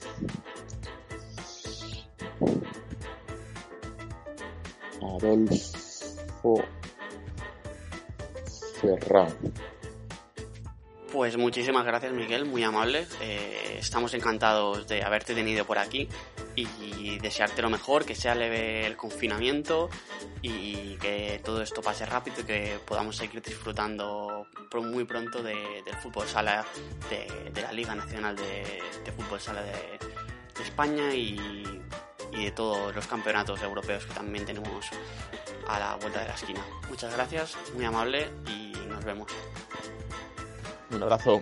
Adolfo 5.03 6.55
Ferran. 8.81 9.31
Pues 11.13 11.37
muchísimas 11.37 11.85
gracias 11.85 12.13
Miguel, 12.13 12.45
muy 12.45 12.63
amable. 12.63 13.05
Eh, 13.21 13.77
estamos 13.77 14.15
encantados 14.15 14.87
de 14.87 15.03
haberte 15.03 15.35
tenido 15.35 15.65
por 15.65 15.77
aquí 15.77 16.09
y 17.01 17.19
desearte 17.19 17.61
lo 17.61 17.69
mejor, 17.69 18.05
que 18.05 18.15
sea 18.15 18.35
leve 18.35 18.85
el 18.85 18.95
confinamiento 18.95 19.89
y 20.41 20.95
que 20.97 21.41
todo 21.43 21.61
esto 21.61 21.81
pase 21.81 22.05
rápido 22.05 22.41
y 22.41 22.43
que 22.43 22.79
podamos 22.85 23.15
seguir 23.15 23.41
disfrutando 23.41 24.47
muy 24.73 25.05
pronto 25.05 25.43
del 25.43 25.95
fútbol 26.01 26.27
sala 26.27 26.65
de, 27.09 27.61
la 27.61 27.71
Liga 27.71 27.95
Nacional 27.95 28.35
de, 28.35 29.11
Fútbol 29.15 29.39
Sala 29.39 29.61
de, 29.63 29.99
España 30.61 31.13
y, 31.13 31.81
y 32.33 32.45
de 32.45 32.51
todos 32.51 32.93
los 32.93 33.07
campeonatos 33.07 33.61
europeos 33.63 34.05
que 34.05 34.13
también 34.13 34.45
tenemos 34.45 34.85
a 35.67 35.79
la 35.79 35.95
vuelta 35.95 36.21
de 36.21 36.27
la 36.27 36.35
esquina. 36.35 36.63
Muchas 36.87 37.13
gracias, 37.13 37.57
muy 37.73 37.85
amable 37.85 38.29
y 38.47 38.73
nos 38.87 39.03
vemos. 39.03 39.27
Un 40.91 41.03
abrazo. 41.03 41.41